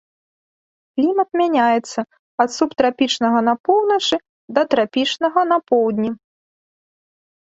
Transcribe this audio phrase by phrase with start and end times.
[0.99, 1.99] Клімат мяняецца
[2.43, 4.17] ад субтрапічнага на поўначы
[4.59, 6.11] да трапічнага на поўдні.